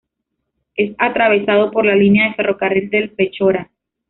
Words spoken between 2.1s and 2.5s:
de